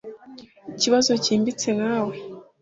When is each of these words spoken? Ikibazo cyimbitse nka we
Ikibazo 0.75 1.11
cyimbitse 1.23 1.67
nka 1.77 1.95
we 2.07 2.15